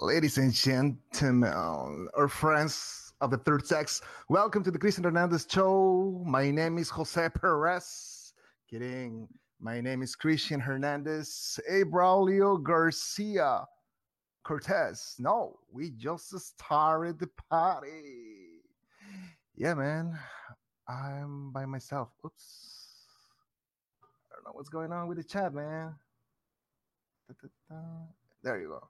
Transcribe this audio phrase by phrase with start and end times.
[0.00, 4.00] Ladies and gentlemen, our friends of the third sex,
[4.30, 6.22] welcome to the Christian Hernandez Show.
[6.24, 8.32] My name is Jose Perez.
[8.70, 9.28] Kidding.
[9.60, 11.60] My name is Christian Hernandez.
[11.68, 13.66] Hey, Braulio Garcia
[14.44, 15.14] Cortez.
[15.18, 18.62] No, we just started the party.
[19.54, 20.18] Yeah, man.
[20.88, 22.08] I'm by myself.
[22.24, 22.88] Oops.
[24.32, 25.94] I don't know what's going on with the chat, man.
[28.42, 28.88] There you go.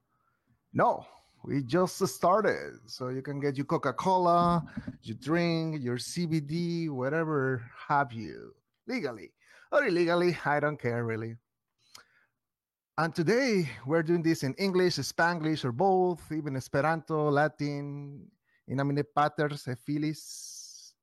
[0.73, 1.05] No,
[1.45, 2.81] we just started.
[2.87, 4.63] So you can get your Coca Cola,
[5.03, 8.55] your drink, your CBD, whatever have you,
[8.87, 9.33] legally
[9.71, 10.37] or illegally.
[10.45, 11.37] I don't care really.
[12.99, 18.31] And today we're doing this in English, Spanglish, or both, even Esperanto, Latin,
[18.69, 20.95] in amine paters, Phyllis.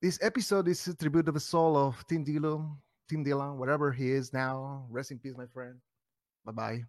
[0.00, 2.76] This episode is a tribute to the soul of Tim Dillon,
[3.08, 4.86] Tim Dillon, wherever he is now.
[4.90, 5.80] Rest in peace, my friend.
[6.44, 6.84] Bye bye.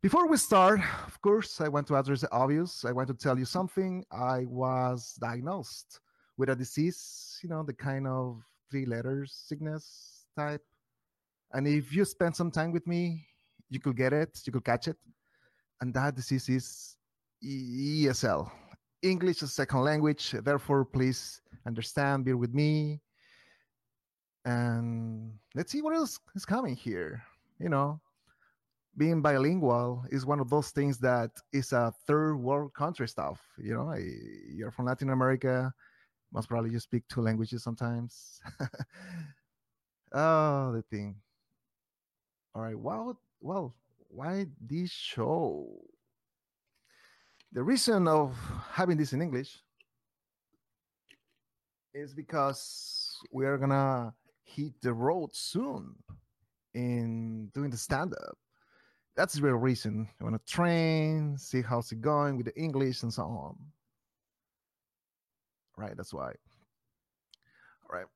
[0.00, 2.84] Before we start, of course, I want to address the obvious.
[2.84, 4.04] I want to tell you something.
[4.12, 5.98] I was diagnosed
[6.36, 10.62] with a disease, you know, the kind of three letters sickness type.
[11.52, 13.26] And if you spend some time with me,
[13.70, 14.96] you could get it, you could catch it.
[15.80, 16.96] And that disease is
[17.44, 18.52] ESL,
[19.02, 20.30] English as second language.
[20.30, 23.00] Therefore, please understand, bear with me.
[24.44, 27.20] And let's see what else is coming here.
[27.58, 28.00] You know,
[28.98, 33.40] being bilingual is one of those things that is a third world country stuff.
[33.56, 33.94] You know,
[34.52, 35.72] you're from Latin America,
[36.32, 38.40] most probably you speak two languages sometimes.
[40.12, 41.16] oh, the thing.
[42.54, 42.78] All right.
[42.78, 43.74] Well, well,
[44.08, 45.68] why this show?
[47.52, 48.36] The reason of
[48.72, 49.58] having this in English
[51.94, 54.12] is because we are gonna
[54.44, 55.94] hit the road soon
[56.74, 58.36] in doing the stand-up
[59.18, 60.08] that's the real reason.
[60.20, 63.56] I want to train, see how's it going with the English and so on.
[65.76, 66.28] Right, that's why.
[67.82, 68.06] All right.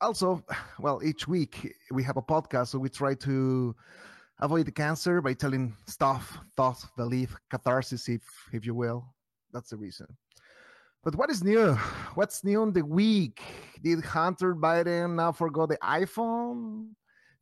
[0.00, 0.44] Also,
[0.78, 3.74] well, each week we have a podcast, so we try to
[4.38, 9.04] avoid the cancer by telling stuff, thoughts, belief, catharsis, if if you will.
[9.52, 10.06] That's the reason.
[11.02, 11.74] But what is new?
[12.14, 13.42] What's new in the week?
[13.82, 16.90] Did Hunter Biden now forgot the iPhone?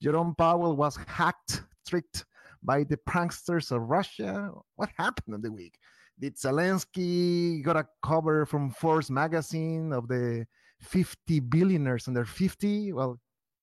[0.01, 2.25] Jerome Powell was hacked, tricked
[2.62, 4.50] by the pranksters of Russia?
[4.76, 5.78] What happened in the week?
[6.19, 10.47] Did Zelensky got a cover from Forbes magazine of the
[10.81, 12.93] 50 billionaires under 50?
[12.93, 13.19] Well,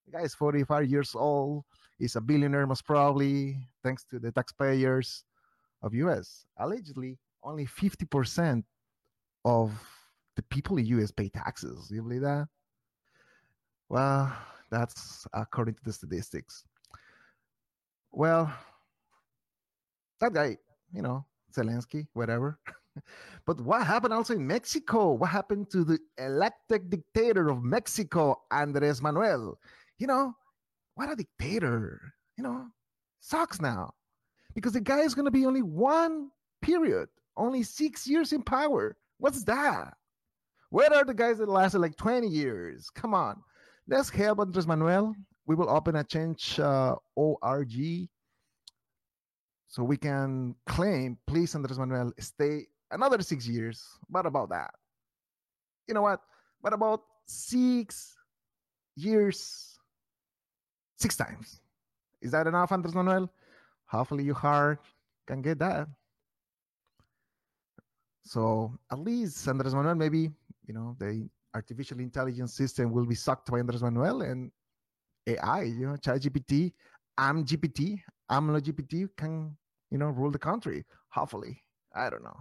[0.05, 1.65] the guy is 45 years old.
[1.99, 5.23] He's a billionaire, most probably, thanks to the taxpayers
[5.81, 6.45] of US.
[6.57, 8.63] Allegedly, only 50%
[9.45, 9.71] of
[10.35, 11.89] the people in US pay taxes.
[11.91, 12.47] You believe that?
[13.89, 14.33] Well,
[14.69, 16.63] that's according to the statistics.
[18.11, 18.51] Well,
[20.19, 20.57] that guy,
[20.94, 22.59] you know, Zelensky, whatever.
[23.45, 25.13] but what happened also in Mexico?
[25.13, 29.57] What happened to the elected dictator of Mexico, Andres Manuel?
[30.00, 30.33] You know,
[30.95, 32.01] what a dictator.
[32.38, 32.67] You know,
[33.19, 33.94] sucks now.
[34.53, 36.29] Because the guy is going to be only one
[36.61, 38.97] period, only six years in power.
[39.19, 39.94] What's that?
[40.69, 42.89] Where are the guys that lasted like 20 years?
[42.89, 43.41] Come on.
[43.88, 45.16] Let's help Andres Manuel.
[45.45, 48.09] We will open a change uh, ORG
[49.67, 53.83] so we can claim, please, Andres Manuel, stay another six years.
[54.09, 54.71] What about that?
[55.88, 56.21] You know what?
[56.62, 58.15] What about six
[58.95, 59.77] years,
[60.97, 61.62] six times?
[62.21, 63.30] Is that enough, Andres Manuel?
[63.86, 64.80] Hopefully, your heart
[65.27, 65.88] can get that.
[68.24, 70.31] So at least Andres Manuel, maybe
[70.65, 74.51] you know the artificial intelligence system will be sucked by Andres Manuel and
[75.27, 76.71] AI, you know, ChatGPT,
[77.18, 79.56] I'm GPT I'm LogPT, can,
[79.92, 80.86] you know, rule the country.
[81.10, 81.62] Hopefully,
[81.95, 82.39] I don't know.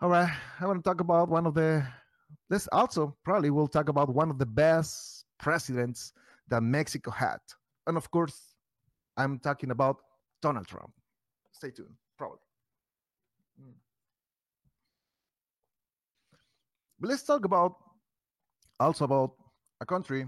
[0.00, 0.30] All right,
[0.60, 1.86] I want to talk about one of the.
[2.50, 6.12] Let's also probably we'll talk about one of the best presidents
[6.48, 7.38] that Mexico had,
[7.86, 8.54] and of course,
[9.16, 9.96] I'm talking about
[10.42, 10.92] Donald Trump.
[11.52, 12.38] Stay tuned, probably.
[13.60, 13.74] Mm.
[17.00, 17.76] But let's talk about
[18.80, 19.32] also about
[19.80, 20.26] a country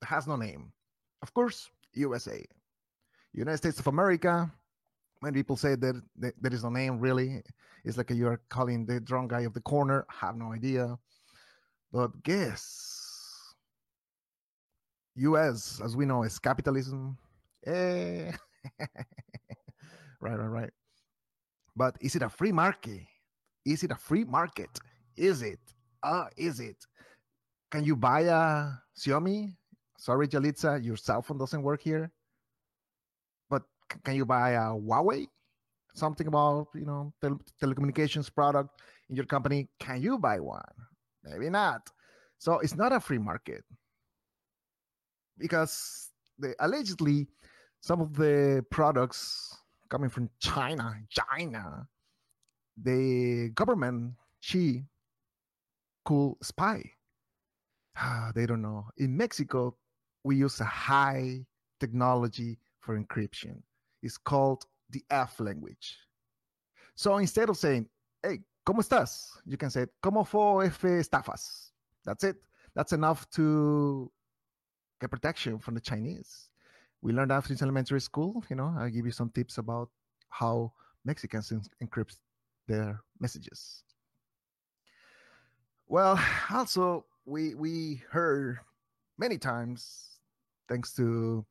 [0.00, 0.72] that has no name.
[1.22, 2.44] Of course, USA.
[3.32, 4.50] United States of America.
[5.20, 7.42] When people say that there is no name, really,
[7.84, 10.06] it's like you're calling the drunk guy of the corner.
[10.08, 10.96] Have no idea.
[11.92, 13.54] But guess,
[15.16, 15.80] U.S.
[15.84, 17.18] as we know is capitalism.
[17.66, 18.30] Eh.
[20.20, 20.70] right, right, right.
[21.74, 23.00] But is it a free market?
[23.64, 24.70] Is it a free market?
[25.16, 25.60] Is it?
[26.02, 26.76] Uh, is it?
[27.70, 29.54] Can you buy a Xiaomi?
[29.96, 32.12] Sorry, Jalitza, your cell phone doesn't work here
[34.04, 35.26] can you buy a Huawei?
[35.98, 38.80] something about you know tel- telecommunications product
[39.10, 39.68] in your company.
[39.78, 40.62] Can you buy one?
[41.24, 41.90] Maybe not.
[42.38, 43.64] So it's not a free market.
[45.36, 46.10] Because
[46.60, 47.26] allegedly
[47.80, 49.56] some of the products
[49.88, 51.88] coming from china china
[52.80, 54.84] the government she
[56.04, 56.82] could spy.
[57.96, 58.86] Ah, they don't know.
[58.98, 59.74] In mexico
[60.22, 61.44] we use a high
[61.80, 63.62] technology for encryption
[64.02, 65.96] it's called the F language.
[66.94, 67.88] So instead of saying,
[68.22, 69.28] hey, ¿cómo estás?
[69.46, 71.70] You can say, ¿cómo fue F estafas?
[72.04, 72.36] That's it.
[72.74, 74.10] That's enough to
[75.00, 76.48] get protection from the Chinese.
[77.02, 78.44] We learned that since elementary school.
[78.50, 79.90] You know, I'll give you some tips about
[80.28, 80.72] how
[81.04, 81.52] Mexicans
[81.82, 82.16] encrypt
[82.66, 83.82] their messages.
[85.86, 86.20] Well,
[86.50, 88.58] also we we heard
[89.18, 90.18] many times,
[90.68, 91.44] thanks to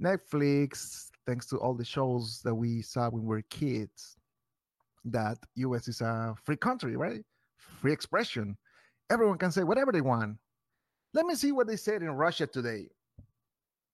[0.00, 4.16] Netflix, thanks to all the shows that we saw when we were kids,
[5.04, 7.24] that US is a free country, right?
[7.80, 8.56] Free expression.
[9.10, 10.36] Everyone can say whatever they want.
[11.14, 12.86] Let me see what they said in Russia today.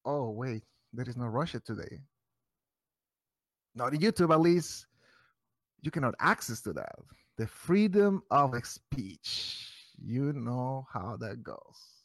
[0.04, 2.00] Oh, wait, there is no Russia today.
[3.74, 4.86] Not in YouTube, at least.
[5.82, 6.96] You cannot access to that.
[7.36, 9.68] The freedom of speech.
[10.00, 11.97] You know how that goes.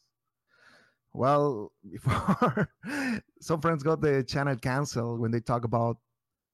[1.13, 2.69] Well, before
[3.39, 5.97] some friends got the channel canceled when they talk about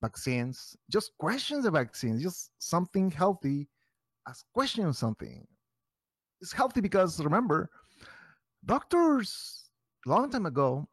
[0.02, 3.68] vaccines, just questions the vaccines, just something healthy.
[4.28, 5.48] Ask question something.
[6.42, 7.70] It's healthy because remember,
[8.66, 9.70] doctors
[10.06, 10.88] long time ago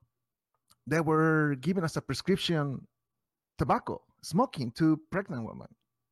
[0.86, 2.86] they were giving us a prescription
[3.58, 5.68] tobacco smoking to pregnant women.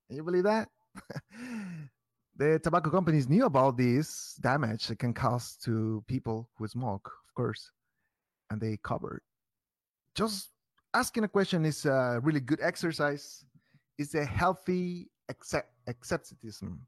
[0.08, 0.68] Can you believe that?
[2.36, 7.70] the tobacco companies knew about this damage it can cause to people who smoke course,
[8.50, 9.22] and they covered.
[10.14, 10.50] Just
[10.94, 13.44] asking a question is a really good exercise.
[13.98, 16.86] It's a healthy accept- accepticism,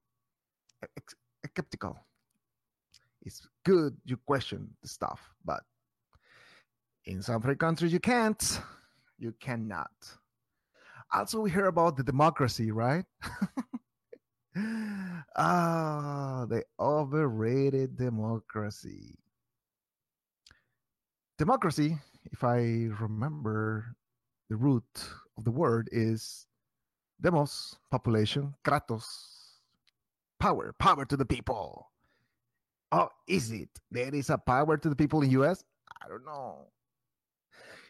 [1.45, 1.99] skeptical.
[3.23, 5.63] It's good you question the stuff, but
[7.05, 8.61] in some free countries you can't.
[9.19, 9.91] You cannot.
[11.13, 13.07] Also, we hear about the democracy, right?
[15.37, 19.17] ah, the overrated democracy
[21.39, 21.99] democracy,
[22.33, 23.97] if I remember
[24.49, 24.85] the root
[25.37, 26.47] of the word, is
[27.21, 29.05] demos, population, kratos,
[30.39, 31.91] power, power to the people.
[32.93, 33.69] Oh, is it?
[33.91, 35.65] There is a power to the people in US?
[36.03, 36.67] I don't know.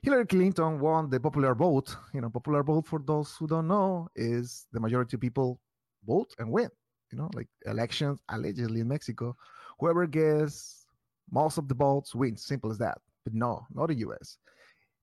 [0.02, 1.96] Hillary Clinton won the popular vote.
[2.14, 5.60] You know, popular vote for those who don't know is the majority of people
[6.06, 6.70] vote and win.
[7.10, 9.36] You know, like elections allegedly in Mexico,
[9.78, 10.86] whoever gets
[11.30, 12.44] most of the votes wins.
[12.44, 12.98] Simple as that.
[13.26, 14.38] But no, not the US.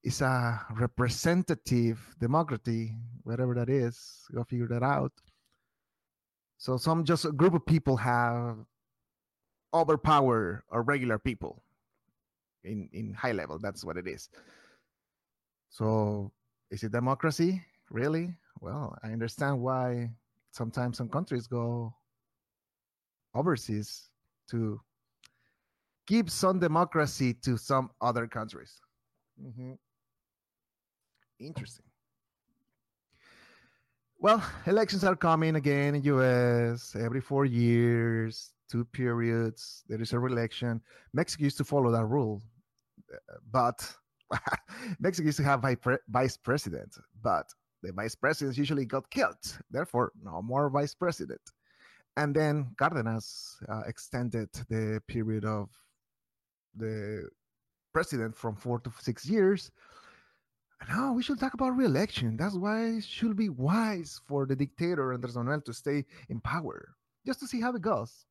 [0.01, 3.99] It's a representative democracy, whatever that is.
[4.33, 5.11] Go figure that out.
[6.57, 8.55] So some just a group of people have
[9.73, 11.61] overpower or regular people
[12.63, 13.59] in in high level.
[13.59, 14.29] That's what it is.
[15.69, 16.31] So
[16.71, 17.61] is it democracy?
[17.91, 18.37] Really?
[18.61, 20.11] Well, I understand why
[20.51, 21.93] sometimes some countries go
[23.35, 24.07] overseas
[24.51, 24.79] to
[26.07, 28.81] give some democracy to some other countries.
[29.41, 29.73] Mm-hmm.
[31.39, 31.85] Interesting.
[34.19, 39.83] Well, elections are coming again in US every four years, two periods.
[39.89, 40.81] There is a re-election.
[41.13, 42.41] Mexico used to follow that rule,
[43.51, 43.85] but
[44.99, 45.65] Mexico used to have
[46.07, 47.47] vice president, but
[47.81, 49.59] the vice presidents usually got killed.
[49.69, 51.41] Therefore, no more vice president.
[52.15, 55.69] And then Cardenas uh, extended the period of
[56.75, 57.29] the
[57.93, 59.71] president from four to six years.
[60.89, 62.35] Now we should talk about re-election.
[62.35, 66.95] That's why it should be wise for the dictator Andres Manuel to stay in power,
[67.25, 68.25] just to see how it goes.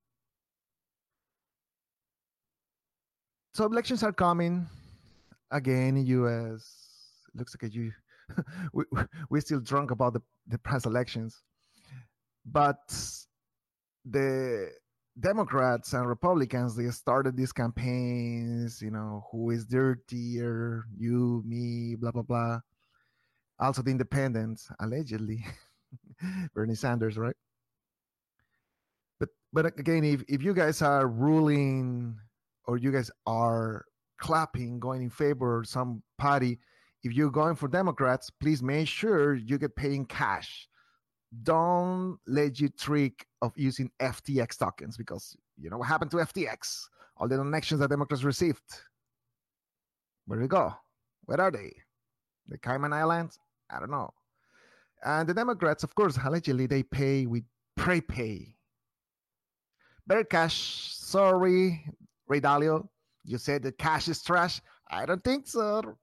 [3.54, 4.66] So elections are coming
[5.50, 6.64] again in U.S.
[7.34, 7.92] Looks like you
[8.72, 8.84] we
[9.30, 11.42] we're still drunk about the the past elections,
[12.44, 12.80] but
[14.04, 14.70] the
[15.18, 22.10] Democrats and Republicans, they started these campaigns, you know, who is dirtier, you, me, blah,
[22.10, 22.60] blah, blah.
[23.60, 25.44] Also, the independents, allegedly,
[26.54, 27.36] Bernie Sanders, right?
[29.20, 32.18] But but again, if, if you guys are ruling
[32.64, 33.84] or you guys are
[34.18, 36.58] clapping, going in favor of some party,
[37.02, 40.68] if you're going for Democrats, please make sure you get paid in cash
[41.42, 46.84] don't let you trick of using FTX tokens because you know what happened to FTX?
[47.16, 48.62] All the donations that Democrats received.
[50.26, 50.74] Where did they go?
[51.24, 51.72] Where are they?
[52.48, 53.38] The Cayman Islands?
[53.70, 54.12] I don't know.
[55.04, 57.44] And the Democrats, of course, allegedly they pay with
[57.76, 58.54] prepay.
[60.06, 60.94] Better cash.
[60.96, 61.84] Sorry,
[62.28, 62.88] Ray Dalio.
[63.24, 64.60] You said that cash is trash.
[64.90, 65.96] I don't think so.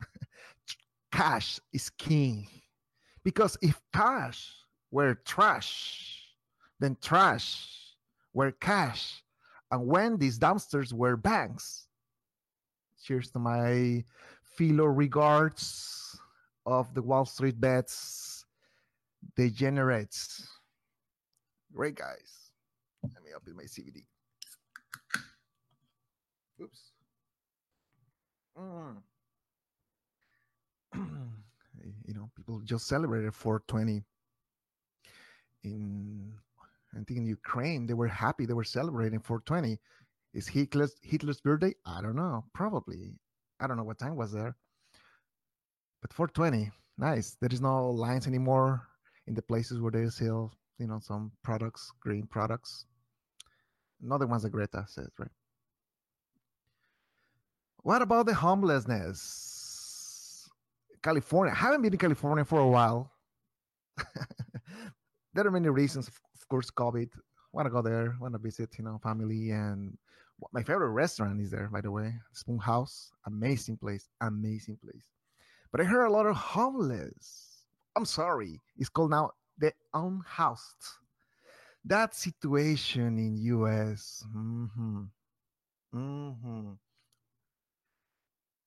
[1.12, 2.48] cash is king.
[3.24, 4.54] Because if cash
[4.96, 6.24] were trash,
[6.80, 7.68] then trash
[8.32, 9.22] were cash.
[9.70, 11.88] And when these dumpsters were banks.
[13.04, 14.02] Cheers to my
[14.56, 16.18] fellow regards
[16.64, 18.46] of the Wall Street bets
[19.36, 20.48] degenerates.
[21.74, 22.50] Great guys.
[23.02, 24.06] Let me open my CBD.
[26.62, 26.92] Oops.
[28.58, 28.96] Mm.
[32.06, 34.02] you know, people just celebrated 420
[35.66, 36.32] in
[36.94, 37.86] I think in Ukraine.
[37.86, 38.46] They were happy.
[38.46, 39.78] They were celebrating 420.
[40.32, 41.74] Is Hitler's Hitler's birthday?
[41.84, 42.44] I don't know.
[42.54, 43.14] Probably.
[43.60, 44.56] I don't know what time was there.
[46.02, 47.36] But 420, nice.
[47.40, 48.86] There is no lines anymore
[49.26, 52.86] in the places where they sell, you know, some products, green products.
[54.02, 55.30] Another one's that Greta says, right?
[57.82, 60.48] What about the homelessness?
[61.02, 61.52] California.
[61.52, 63.10] I haven't been in California for a while.
[65.36, 66.08] there are many reasons.
[66.08, 67.10] Of course, COVID.
[67.52, 68.16] Want to go there?
[68.20, 68.76] Want to visit?
[68.78, 69.96] You know, family and
[70.52, 71.68] my favorite restaurant is there.
[71.72, 73.12] By the way, Spoon House.
[73.26, 74.08] Amazing place.
[74.20, 75.04] Amazing place.
[75.70, 77.64] But I heard a lot of homeless.
[77.96, 78.60] I'm sorry.
[78.76, 80.84] It's called now the unhoused.
[81.84, 84.24] That situation in U.S.
[84.36, 85.02] Mm-hmm.
[85.94, 86.72] Mm-hmm.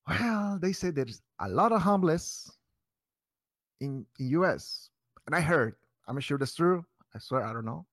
[0.07, 2.51] Well, they say there's a lot of homeless
[3.79, 4.89] in, in US.
[5.27, 5.75] And I heard,
[6.09, 6.83] I'm sure that's true.
[7.15, 7.85] I swear, I don't know.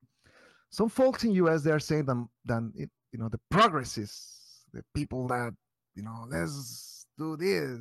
[0.71, 5.29] Some folks in US, they're saying that, that it, you know, the progressists, the people
[5.29, 5.53] that,
[5.95, 7.79] you know, let's do this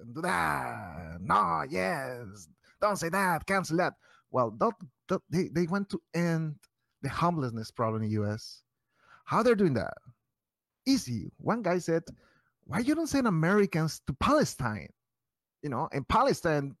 [0.00, 1.18] and do that.
[1.20, 2.48] No, yes,
[2.80, 3.94] don't say that, cancel that.
[4.30, 4.72] Well, that,
[5.08, 6.56] that, they, they want to end
[7.02, 8.62] the homelessness problem in US.
[9.24, 9.94] How they're doing that?
[10.86, 11.30] Easy.
[11.36, 12.02] One guy said,
[12.64, 14.88] why you don't send Americans to Palestine?
[15.62, 16.76] You know, in Palestine,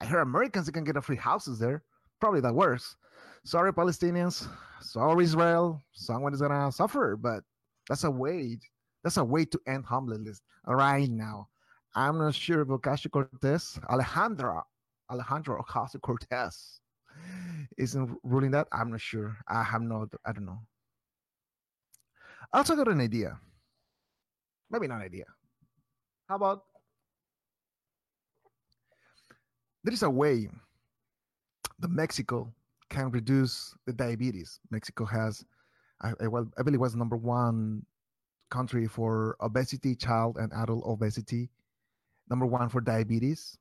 [0.00, 1.82] I hear Americans can get a free houses there.
[2.20, 2.96] Probably that works.
[3.44, 4.48] Sorry, Palestinians.
[4.80, 5.82] Sorry, Israel.
[5.92, 7.44] Someone is gonna suffer, but
[7.88, 8.58] that's a way.
[9.04, 11.48] That's a way to end homelessness right now.
[11.94, 14.62] I'm not sure if Ocasio Cortez, Alejandra,
[15.10, 16.80] Alejandro Ocasio Cortez,
[17.78, 18.68] isn't ruling that.
[18.72, 19.36] I'm not sure.
[19.48, 20.06] I have no.
[20.26, 20.60] I don't know.
[22.52, 23.38] I also got an idea
[24.70, 25.24] maybe not an idea.
[26.28, 26.64] How about
[29.84, 30.48] there is a way
[31.78, 32.52] that Mexico
[32.90, 34.60] can reduce the diabetes.
[34.70, 35.44] Mexico has,
[36.02, 37.84] I, I, well, I believe, was number one
[38.50, 41.50] country for obesity, child and adult obesity,
[42.30, 43.58] number one for diabetes.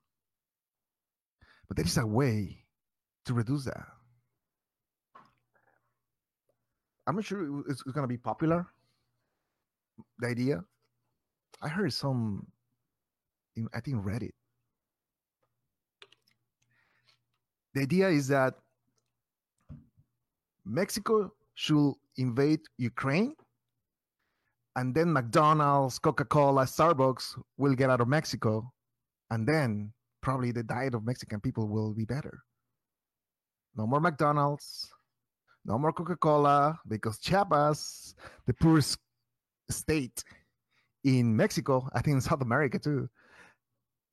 [1.67, 2.63] But there is a way
[3.25, 3.86] to reduce that.
[7.05, 8.65] I'm not sure it's, going to be popular.
[10.19, 10.63] The idea,
[11.62, 12.47] I heard some,
[13.74, 14.31] I think Reddit.
[17.77, 18.55] The idea is that
[20.65, 23.36] Mexico should invade Ukraine,
[24.75, 28.74] and then McDonald's, Coca Cola, Starbucks will get out of Mexico,
[29.29, 29.93] and then
[30.24, 32.41] probably the diet of Mexican people will be better.
[33.75, 34.89] No more McDonald's,
[35.63, 38.15] no more Coca Cola, because Chiapas,
[38.48, 38.98] the poorest
[39.69, 40.24] state
[41.03, 43.07] in Mexico, I think in South America too,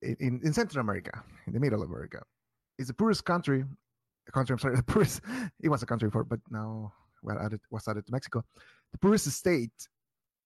[0.03, 2.21] in, in Central America, in the middle of America,
[2.79, 3.65] it's the poorest country.
[4.33, 5.21] Country, I'm sorry, the poorest.
[5.63, 8.45] It was a country before, but now well, added was added to Mexico,
[8.93, 9.89] the poorest state,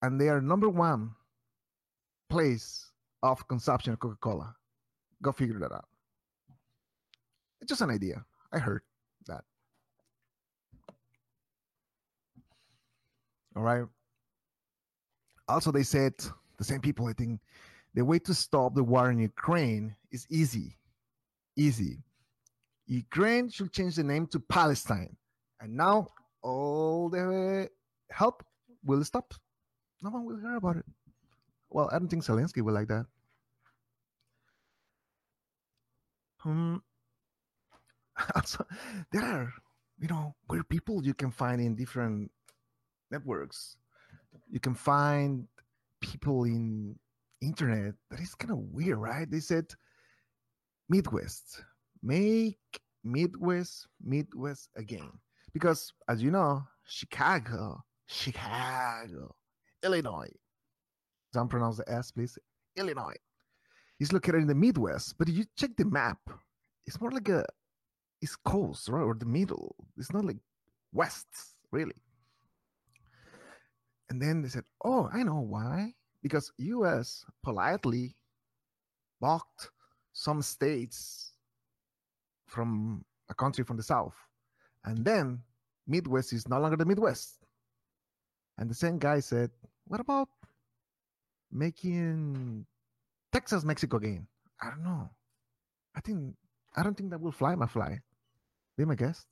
[0.01, 1.11] and they are number one
[2.29, 2.91] place
[3.23, 4.55] of consumption of Coca-Cola.
[5.21, 5.85] Go figure that out.
[7.61, 8.23] It's just an idea.
[8.53, 8.81] I heard
[9.27, 9.43] that.
[13.55, 13.83] All right.
[15.47, 16.13] Also, they said
[16.57, 17.41] the same people, I think,
[17.93, 20.77] the way to stop the war in Ukraine is easy.
[21.57, 21.97] Easy.
[22.89, 25.15] Ukraine should change the name to Palestine.
[25.61, 26.07] And now
[26.41, 27.69] all the
[28.09, 28.43] help
[28.83, 29.33] will stop.
[30.01, 30.85] No one will hear about it.
[31.69, 33.05] Well, I don't think Zelensky will like that.
[36.43, 36.81] Um,
[38.35, 38.65] also,
[39.11, 39.53] there are,
[39.99, 42.31] you know, weird people you can find in different
[43.11, 43.75] networks.
[44.49, 45.47] You can find
[46.01, 46.97] people in
[47.39, 49.29] internet that is kind of weird, right?
[49.29, 49.65] They said
[50.87, 51.61] Midwest,
[52.01, 52.59] make
[53.03, 55.11] Midwest Midwest again.
[55.53, 59.35] Because as you know, Chicago, Chicago,
[59.83, 60.31] Illinois.
[61.33, 62.37] Don't pronounce the S, please.
[62.75, 63.15] Illinois
[63.99, 66.19] is located in the Midwest, but if you check the map,
[66.85, 67.45] it's more like a
[68.21, 69.75] East Coast, right, or the middle.
[69.97, 70.37] It's not like
[70.91, 71.27] West,
[71.71, 72.01] really.
[74.09, 75.93] And then they said, "Oh, I know why.
[76.21, 77.25] Because U.S.
[77.43, 78.15] politely
[79.21, 79.71] blocked
[80.13, 81.28] some states
[82.49, 84.15] from a country from the South,
[84.85, 85.43] and then
[85.87, 87.39] Midwest is no longer the Midwest."
[88.57, 89.51] And the same guy said,
[89.85, 90.29] "What about
[91.51, 92.65] making
[93.31, 94.27] Texas Mexico again?"
[94.61, 95.09] I don't know.
[95.95, 96.35] I think
[96.75, 98.01] I don't think that will fly my fly.
[98.77, 99.25] Be my guest.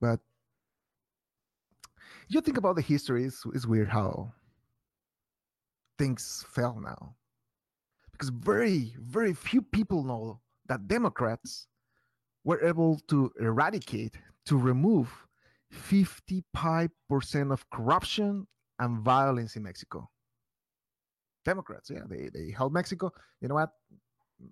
[0.00, 0.20] But
[2.28, 4.32] you think about the history, it's, it's weird how
[5.96, 7.14] things fell now.
[8.16, 11.66] Because very, very few people know that Democrats
[12.44, 15.10] were able to eradicate, to remove
[15.70, 18.46] 55% of corruption
[18.78, 20.08] and violence in Mexico.
[21.44, 23.12] Democrats, yeah, they, they held Mexico.
[23.42, 23.70] You know what?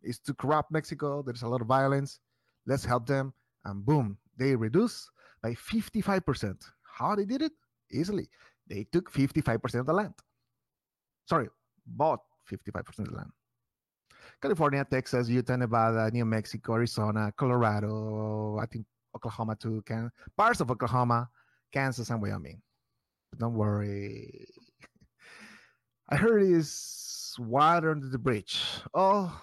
[0.03, 1.23] It's to corrupt Mexico.
[1.23, 2.21] There's a lot of violence.
[2.67, 3.33] Let's help them.
[3.65, 5.09] And boom, they reduce
[5.43, 6.57] by 55%.
[6.83, 7.53] How they did it?
[7.91, 8.29] Easily.
[8.67, 10.15] They took 55% of the land.
[11.27, 11.49] Sorry,
[11.87, 13.31] bought 55% of the land.
[14.41, 20.71] California, Texas, Utah, Nevada, New Mexico, Arizona, Colorado, I think Oklahoma too, can parts of
[20.71, 21.29] Oklahoma,
[21.73, 22.61] Kansas, and Wyoming.
[23.31, 24.47] But don't worry.
[26.09, 28.63] I heard it's water under the bridge.
[28.93, 29.41] Oh,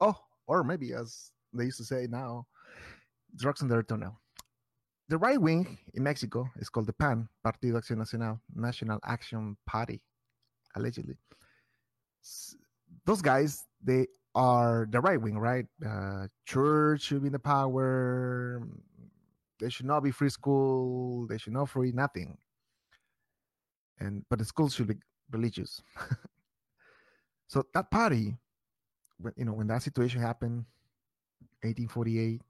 [0.00, 0.16] oh,
[0.46, 2.46] or maybe as they used to say now,
[3.36, 4.20] drugs under the tunnel.
[5.08, 10.02] The right wing in Mexico is called the PAN, Partido Acción Nacional, National Action Party,
[10.74, 11.16] allegedly.
[13.06, 15.64] Those guys, they are the right wing, right?
[15.84, 18.60] Uh, church should be in the power.
[19.60, 21.26] They should not be free school.
[21.26, 22.36] They should not free nothing.
[23.98, 24.96] And but the schools should be
[25.30, 25.80] religious.
[27.46, 28.36] so that party,
[29.18, 30.66] when you know when that situation happened,
[31.62, 32.42] 1848,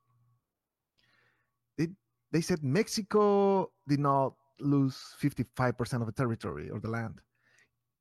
[1.79, 1.89] they
[2.33, 7.21] they said Mexico did not lose 55% of the territory or the land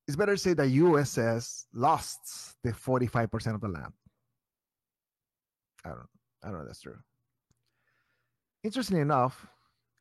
[0.07, 3.93] it's better to say that USS lost the 45% of the land.
[5.83, 6.09] I don't
[6.43, 6.97] I don't know that's true.
[8.63, 9.47] Interestingly enough,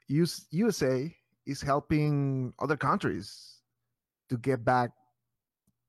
[0.08, 1.14] US, USA
[1.46, 3.60] is helping other countries
[4.28, 4.90] to get back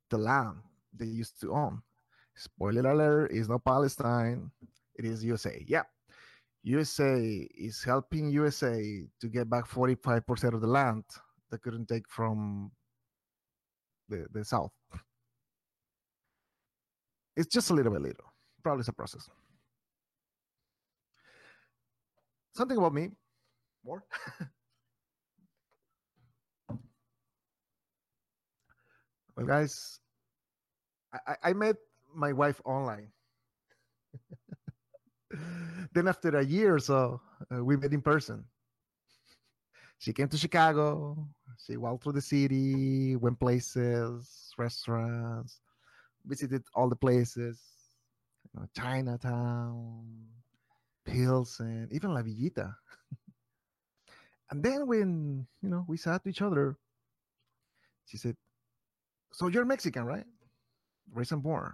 [0.10, 0.58] the land
[0.94, 1.82] they used to own.
[2.36, 4.52] Spoiler alert, is not Palestine,
[4.96, 5.64] it is USA.
[5.68, 5.84] Yeah.
[6.64, 11.04] USA is helping USA to get back 45% of the land
[11.52, 12.72] they couldn't take from
[14.10, 14.72] the, the south.
[17.36, 18.34] It's just a little bit little.
[18.64, 19.30] Probably it's a process.
[22.54, 23.10] Something about me.
[23.84, 24.04] More.
[29.36, 30.00] well, guys,
[31.28, 31.76] I, I met
[32.16, 33.12] my wife online.
[35.94, 37.20] then after a year or so,
[37.54, 38.46] uh, we met in person.
[40.00, 41.28] She came to Chicago.
[41.58, 45.62] She walked through the city, went places, restaurants,
[46.26, 47.62] visited all the places,
[48.44, 50.06] you know, Chinatown,
[51.06, 52.76] Pilsen, even La Villita.
[54.52, 56.78] and then when you know we sat to each other,
[58.06, 58.36] she said,
[59.32, 60.26] "So you're Mexican, right?
[61.12, 61.74] Raised and born."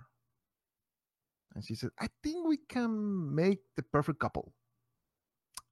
[1.56, 4.54] And she said, "I think we can make the perfect couple."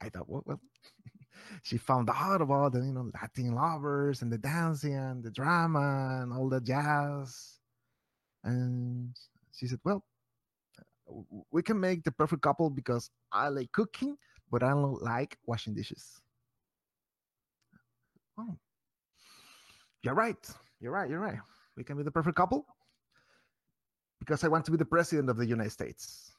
[0.01, 0.61] I thought, well, well
[1.63, 6.19] she found out about the you know Latin lovers and the dancing and the drama
[6.21, 7.59] and all the jazz,
[8.43, 9.15] and
[9.51, 10.03] she said, "Well,
[11.51, 14.17] we can make the perfect couple because I like cooking,
[14.51, 16.21] but I don't like washing dishes."
[18.37, 18.57] Oh,
[20.03, 20.37] you're right.
[20.79, 21.09] You're right.
[21.09, 21.39] You're right.
[21.75, 22.65] We can be the perfect couple
[24.19, 26.31] because I want to be the president of the United States.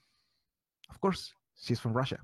[0.89, 2.19] Of course, she's from Russia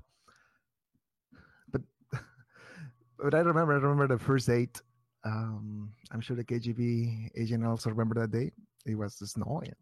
[3.19, 4.81] but I remember, I remember the first date.
[5.25, 8.51] Um, I'm sure the KGB agent also remember that day.
[8.85, 9.73] It was snowing.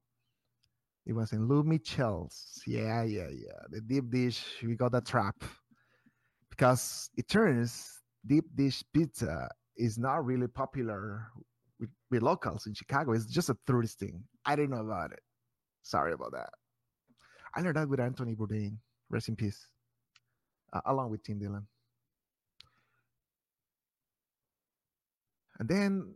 [1.06, 2.62] It was in Lou Michel's.
[2.65, 3.62] Yeah, yeah, yeah.
[3.69, 4.43] The deep dish.
[4.63, 5.36] We got that trap
[6.50, 11.28] because it turns deep dish pizza is not really popular
[11.80, 13.12] with, with locals in Chicago.
[13.12, 14.24] It's just a tourist thing.
[14.45, 15.19] I didn't know about it.
[15.84, 16.50] Sorry about that.
[17.56, 18.78] I learned that with Anthony Bourdain.
[19.10, 19.67] Rest in peace.
[20.74, 21.67] Uh, along with Tim Dillon.
[25.59, 26.15] And then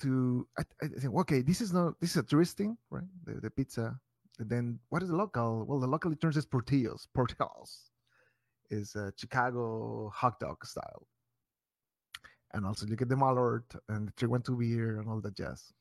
[0.00, 3.40] to I, I think okay this is not this is a tourist thing right the,
[3.40, 3.98] the pizza
[4.38, 7.90] and then what is the local well the local terms is portillos portillos
[8.70, 11.06] is a chicago hot dog style
[12.54, 15.72] and also you get the Malört and the 312 beer and all that jazz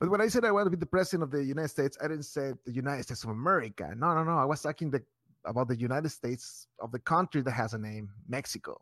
[0.00, 2.08] But when I said I want to be the president of the United States, I
[2.08, 3.92] didn't say the United States of America.
[3.96, 4.38] No, no, no.
[4.38, 5.02] I was talking the,
[5.44, 8.80] about the United States of the country that has a name, Mexico.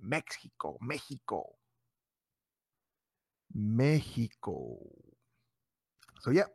[0.00, 1.56] Mexico, Mexico.
[3.54, 4.78] Mexico.
[6.20, 6.48] So yeah,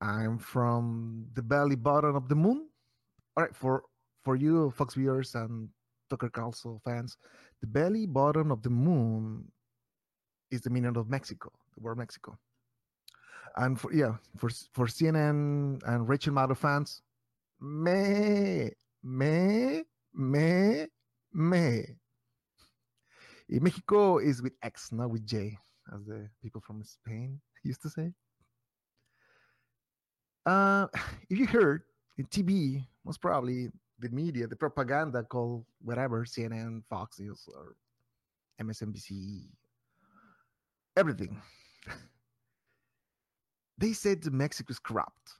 [0.00, 2.68] I'm from the belly button of the moon.
[3.36, 3.82] All right, for
[4.22, 5.68] for you Fox viewers and
[6.10, 7.16] Tucker Carlson fans,
[7.60, 9.44] the belly button of the moon
[10.50, 12.38] is the meaning of Mexico, the word Mexico.
[13.56, 17.02] And for yeah, for for CNN and Rachel Maddow fans,
[17.60, 18.70] me,
[19.02, 20.86] me, me,
[21.32, 21.84] me.
[23.48, 25.56] In Mexico is with X, not with J,
[25.92, 28.12] as the people from Spain used to say.
[30.46, 30.86] Uh,
[31.30, 31.82] if you heard
[32.18, 33.68] in TV, most probably
[33.98, 37.76] the media, the propaganda called whatever, CNN, Fox News, or
[38.60, 39.46] MSNBC,
[40.96, 41.40] everything.
[43.78, 45.32] they said Mexico is corrupt.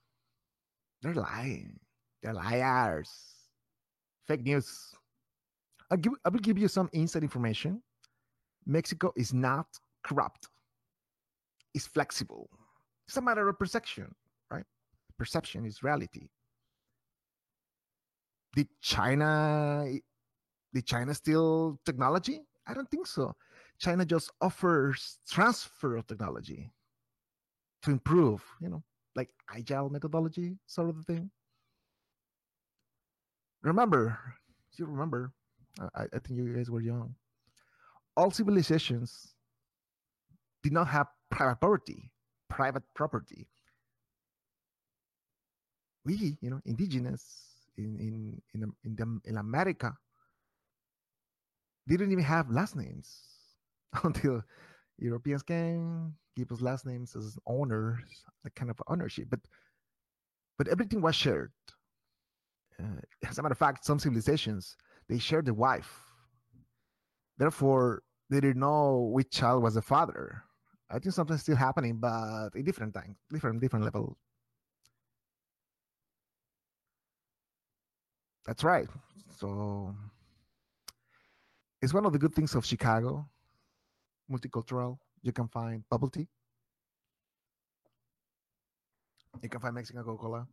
[1.03, 1.79] They're lying.
[2.23, 3.11] They're liars.
[4.27, 4.95] Fake news.
[5.91, 7.83] I'll give, I will give you some inside information.
[8.67, 9.67] Mexico is not
[10.05, 10.49] corrupt.
[11.75, 12.49] It's flexible.
[13.09, 14.15] It's a matter of perception,
[14.51, 14.65] right?
[15.19, 16.29] Perception is reality.
[18.55, 19.85] Did China
[20.73, 22.43] did China steal technology?
[22.67, 23.35] I don't think so.
[23.79, 26.71] China just offers transfer of technology
[27.83, 28.83] to improve, you know,
[29.15, 31.31] like agile methodology sort of thing.
[33.63, 34.19] Remember,
[34.77, 35.33] you remember,
[35.95, 37.15] I, I think you guys were young.
[38.17, 39.34] All civilizations
[40.65, 42.11] did not have private property,
[42.49, 43.47] private property.
[46.05, 47.23] We, you know, indigenous
[47.77, 49.95] in in in in, the, in America
[51.87, 53.21] didn't even have last names
[54.03, 54.43] until
[54.99, 59.29] Europeans came, give us last names as owners, a kind of ownership.
[59.31, 59.41] But
[60.57, 61.53] but everything was shared.
[62.81, 64.77] Uh, as a matter of fact, some civilizations
[65.09, 66.01] they shared the wife.
[67.37, 70.43] Therefore, they didn't know which child was the father.
[70.91, 74.17] I think something's still happening, but in different times, different different level.
[78.47, 78.89] That's right.
[79.39, 79.95] So
[81.81, 83.27] it's one of the good things of Chicago,
[84.31, 84.99] multicultural.
[85.23, 86.29] You can find bubble tea.
[89.43, 90.47] You can find Mexican Coca-Cola.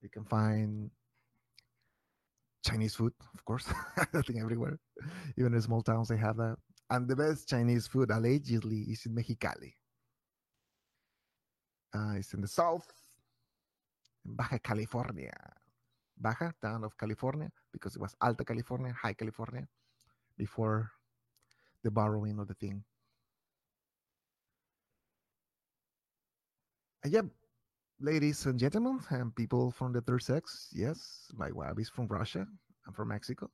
[0.00, 0.90] You can find
[2.64, 3.66] Chinese food, of course.
[3.96, 4.78] I think everywhere,
[5.36, 6.56] even in small towns, they have that.
[6.92, 9.72] And the best Chinese food, allegedly, is in Mexicali.
[11.94, 12.86] Uh, it's in the south,
[14.26, 15.32] in Baja California.
[16.20, 19.66] Baja, town of California, because it was Alta California, High California,
[20.36, 20.90] before
[21.82, 22.84] the borrowing of the thing.
[27.02, 27.22] And yeah,
[28.00, 32.46] ladies and gentlemen, and people from the third sex, yes, my wife is from Russia.
[32.86, 33.50] I'm from Mexico.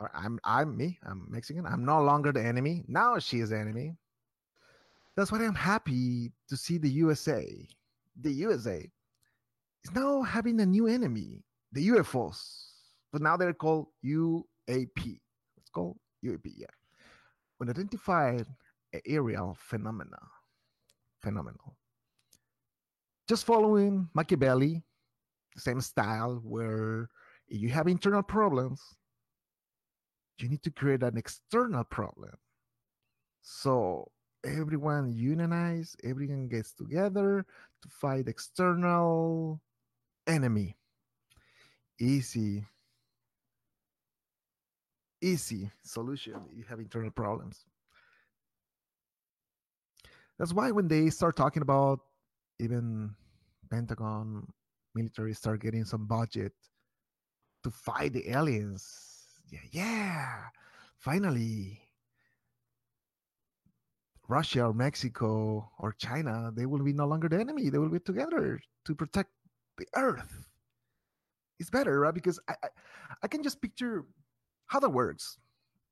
[0.00, 0.98] Or I'm I'm me.
[1.06, 1.66] I'm Mexican.
[1.66, 2.84] I'm no longer the enemy.
[2.88, 3.94] Now she is the enemy.
[5.16, 7.68] That's why I'm happy to see the USA.
[8.20, 8.90] The USA
[9.84, 12.40] is now having a new enemy the UFOs,
[13.12, 15.20] but now they're called UAP.
[15.56, 16.66] It's called UAP, yeah.
[17.60, 18.46] Unidentified
[19.06, 20.18] aerial phenomena.
[21.22, 21.76] Phenomenal.
[23.28, 24.82] Just following Machiavelli,
[25.56, 27.08] same style where
[27.48, 28.80] if you have internal problems,
[30.42, 32.32] you need to create an external problem.
[33.42, 34.10] So
[34.44, 37.44] everyone unionize, everyone gets together
[37.82, 39.60] to fight external
[40.26, 40.76] enemy.
[41.98, 42.64] Easy.
[45.22, 47.66] Easy solution you have internal problems.
[50.38, 52.00] That's why when they start talking about
[52.58, 53.14] even
[53.70, 54.46] pentagon
[54.94, 56.52] military start getting some budget
[57.62, 59.09] to fight the aliens
[59.50, 60.36] yeah yeah
[60.98, 61.80] finally
[64.28, 68.00] russia or mexico or china they will be no longer the enemy they will be
[68.00, 69.30] together to protect
[69.78, 70.50] the earth
[71.60, 72.14] it's better, right?
[72.14, 72.68] Because I, I,
[73.22, 74.06] I can just picture
[74.66, 75.38] how that works.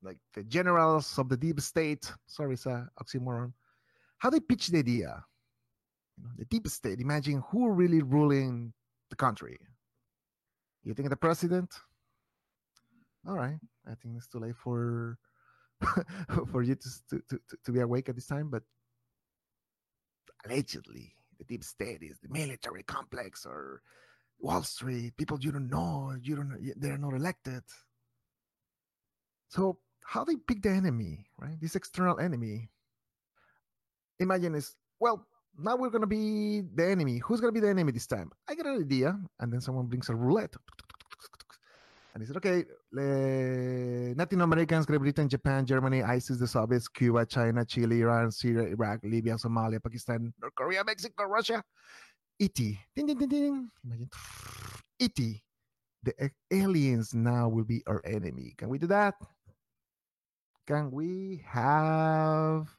[0.01, 3.53] Like the generals of the deep state, sorry, it's oxymoron,
[4.17, 5.23] how they pitch the idea.
[6.17, 8.73] You know, the deep state, imagine who really ruling
[9.09, 9.57] the country.
[10.83, 11.69] You think the president?
[13.29, 15.19] All right, I think it's too late for
[16.51, 18.63] for you to, to, to, to be awake at this time, but
[20.45, 23.83] allegedly the deep state is the military complex or
[24.39, 27.61] Wall Street, people you don't know, you don't they're not elected.
[29.49, 31.61] So how they pick the enemy, right?
[31.61, 32.71] This external enemy.
[34.19, 37.19] Imagine it's well, now we're gonna be the enemy.
[37.19, 38.31] Who's gonna be the enemy this time?
[38.49, 40.55] I get an idea, and then someone brings a roulette.
[42.13, 47.63] And he said, okay, Latin Americans, Great Britain, Japan, Germany, ISIS, the Soviets, Cuba, China,
[47.63, 51.63] Chile, Iran, Syria, Iraq, Libya, Somalia, Pakistan, North Korea, Mexico, Russia,
[52.39, 52.55] ET.
[52.55, 53.69] Ding, ding, ding, ding.
[53.85, 54.09] Imagine.
[54.99, 55.19] ET.
[56.03, 58.53] The aliens now will be our enemy.
[58.57, 59.15] Can we do that?
[60.65, 62.69] Can we have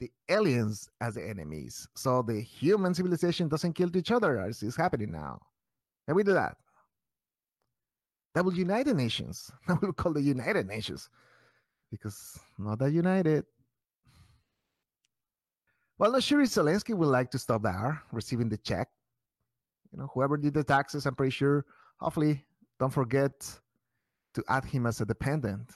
[0.00, 4.76] the aliens as the enemies so the human civilization doesn't kill each other as is
[4.76, 5.40] happening now?
[6.06, 6.56] Can we do that?
[8.34, 9.50] That will unite the nations.
[9.68, 11.08] That will call the United Nations
[11.90, 13.44] because not that united.
[15.96, 18.88] Well, not sure if Zelensky would like to stop there, receiving the check.
[19.92, 21.64] You know, whoever did the taxes, I'm pretty sure.
[22.00, 22.44] Hopefully,
[22.80, 23.32] don't forget
[24.34, 25.70] to add him as a dependent.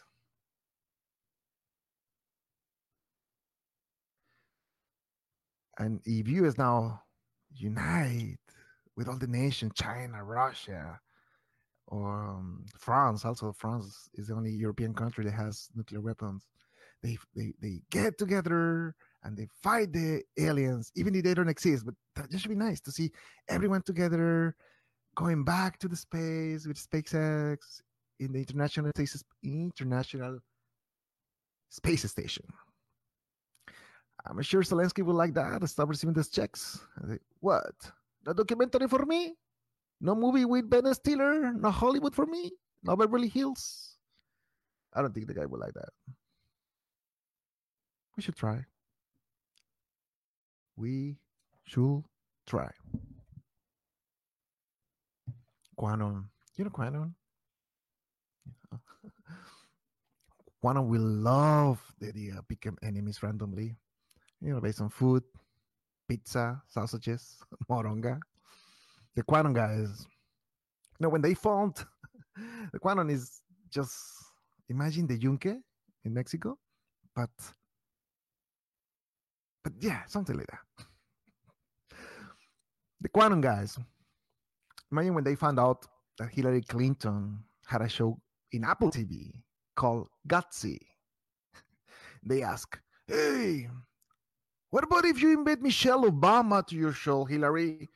[5.79, 7.03] And if US now
[7.55, 8.39] unite
[8.97, 10.99] with all the nations, China, Russia,
[11.89, 13.25] or um, France.
[13.25, 16.47] Also, France is the only European country that has nuclear weapons.
[17.03, 21.85] They they they get together and they fight the aliens, even if they don't exist.
[21.85, 23.11] But that just should be nice to see
[23.49, 24.55] everyone together,
[25.15, 27.59] going back to the space with SpaceX
[28.21, 30.39] in the international space, international
[31.69, 32.45] space station.
[34.27, 35.67] I'm sure Zelensky would like that.
[35.69, 36.81] Stop receiving these checks.
[37.41, 37.75] What?
[38.25, 39.37] The documentary for me?
[40.01, 41.53] No movie with Ben Stiller.
[41.53, 42.53] No Hollywood for me.
[42.83, 43.97] No Beverly Hills.
[44.95, 45.89] I don't think the guy would like that.
[48.17, 48.65] We should try.
[50.77, 51.17] We
[51.65, 52.05] should
[52.47, 52.71] try.
[55.79, 56.25] QAnon.
[56.57, 57.13] You know QAnon?
[60.65, 63.77] QAnon will love the idea of become enemies randomly.
[64.41, 65.23] You know, based on food,
[66.09, 67.39] pizza, sausages,
[67.71, 68.21] moronga
[69.19, 70.07] the QAnon guys,
[70.97, 71.75] you know, when they found
[72.73, 73.97] the QAnon is just
[74.69, 75.47] imagine the Yunque
[76.05, 76.57] in Mexico,
[77.17, 77.31] but
[79.65, 80.87] but yeah, something like that.
[83.01, 83.77] The QAnon guys,
[84.93, 85.85] imagine when they found out
[86.19, 88.21] that Hillary Clinton had a show
[88.53, 89.33] in Apple TV
[89.75, 90.79] called Gutsy.
[92.23, 92.79] They ask,
[93.09, 93.69] "Hey,
[94.71, 97.89] what about if you invite Michelle Obama to your show, Hillary?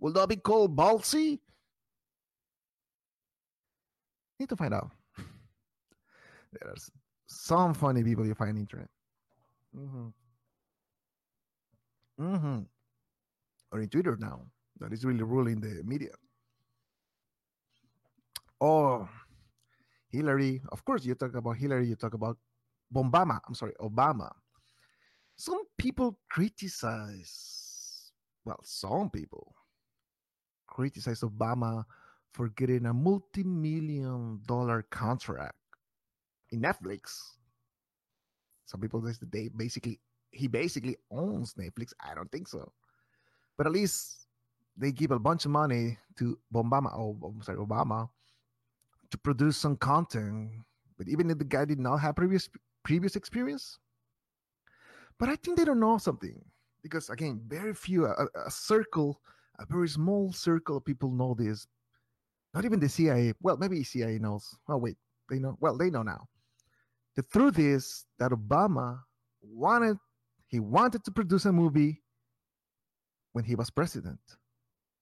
[0.00, 1.40] Will that be called ballsy?
[4.38, 4.90] Need to find out.
[6.52, 6.90] There's
[7.26, 8.88] some funny people you find internet.
[9.76, 10.08] Mm-hmm.
[12.20, 12.58] Mm-hmm.
[13.72, 14.42] Or in Twitter now.
[14.80, 16.12] That is really ruling the media.
[18.60, 19.08] Oh,
[20.10, 20.62] Hillary.
[20.70, 22.38] Of course, you talk about Hillary, you talk about
[22.94, 23.40] Obama.
[23.46, 24.30] I'm sorry, Obama.
[25.36, 28.12] Some people criticize,
[28.44, 29.54] well, some people
[30.78, 31.82] criticized Obama
[32.30, 35.58] for getting a multi-million dollar contract
[36.52, 37.34] in Netflix.
[38.64, 39.98] Some people say that they basically
[40.30, 41.92] he basically owns Netflix.
[41.98, 42.70] I don't think so,
[43.56, 44.28] but at least
[44.76, 46.94] they give a bunch of money to Obama.
[46.94, 48.08] Oh, I'm sorry, Obama
[49.10, 50.62] to produce some content.
[50.96, 52.48] But even if the guy did not have previous
[52.84, 53.80] previous experience,
[55.18, 56.38] but I think they don't know something
[56.84, 59.20] because again, very few a, a circle
[59.58, 61.66] a very small circle of people know this.
[62.54, 63.34] Not even the CIA.
[63.40, 64.56] Well, maybe CIA knows.
[64.68, 64.96] Oh, wait,
[65.28, 65.56] they know.
[65.60, 66.28] Well, they know now.
[67.16, 69.00] The truth is that Obama
[69.42, 69.98] wanted
[70.46, 72.02] he wanted to produce a movie
[73.32, 74.20] when he was president.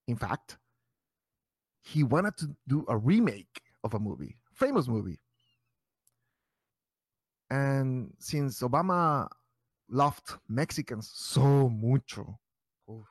[0.09, 0.59] In fact,
[1.83, 5.21] he wanted to do a remake of a movie, famous movie.
[7.49, 9.29] And since Obama
[9.89, 12.41] loved Mexicans so mucho,
[12.89, 13.05] oh,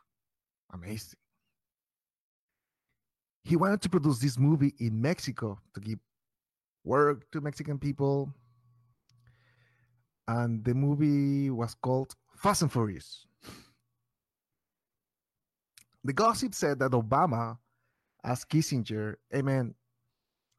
[0.74, 1.20] amazing
[3.46, 6.00] he wanted to produce this movie in Mexico to give
[6.84, 8.34] work to Mexican people.
[10.28, 13.28] And the movie was called Fast and Furious.
[16.04, 17.58] The gossip said that Obama
[18.24, 19.76] asked Kissinger, hey man,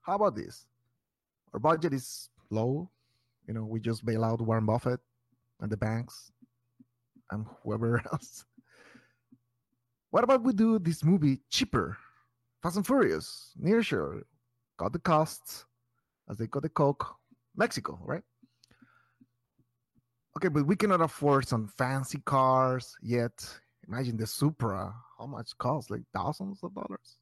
[0.02, 0.66] how about this?
[1.52, 2.88] Our budget is low.
[3.48, 5.00] You know, we just bail out Warren Buffett
[5.60, 6.30] and the banks
[7.32, 8.44] and whoever else.
[10.10, 11.98] What about we do this movie cheaper?
[12.66, 14.24] Fast and Furious, near sure,
[14.76, 15.66] got the costs
[16.28, 17.14] as they got the coke,
[17.54, 18.24] Mexico, right?
[20.36, 23.48] Okay, but we cannot afford some fancy cars yet.
[23.86, 25.92] Imagine the Supra, how much costs?
[25.92, 27.18] Like thousands of dollars.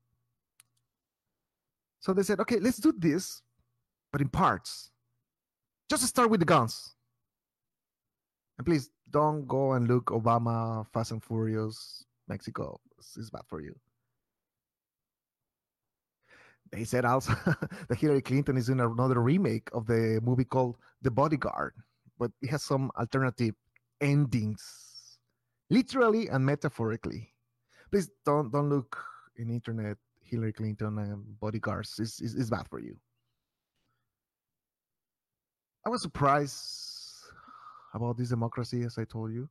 [2.01, 3.43] So they said, okay, let's do this,
[4.13, 4.93] but in parts.
[5.91, 6.95] Just start with the guns.
[8.57, 12.81] And please don't go and look Obama Fast and Furious Mexico.
[12.99, 13.79] It's bad for you.
[16.75, 17.35] They said also
[17.89, 21.75] that Hillary Clinton is in another remake of the movie called The Bodyguard,
[22.19, 23.55] but it has some alternative
[24.01, 25.19] endings,
[25.71, 27.33] literally and metaphorically.
[27.93, 28.99] Please don't don't look
[29.37, 31.95] in internet Hillary Clinton and bodyguards.
[32.01, 32.97] It's, it's, it's bad for you.
[35.87, 37.31] I was surprised
[37.95, 39.49] about this democracy, as I told you.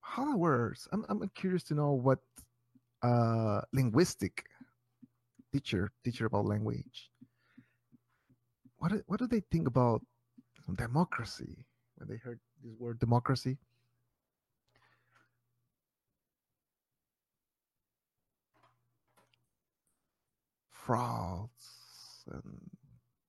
[0.00, 0.88] How that works?
[0.90, 2.18] I'm I'm curious to know what
[3.02, 4.44] uh, linguistic
[5.56, 7.10] teacher teacher about language.
[8.78, 10.02] What what do they think about
[10.74, 11.64] democracy
[11.96, 13.56] when they heard this word democracy?
[20.70, 21.64] Frauds
[22.30, 22.60] and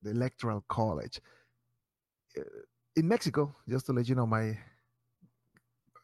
[0.03, 1.21] the electoral college.
[2.37, 2.41] Uh,
[2.95, 4.49] in Mexico, just to let you know, my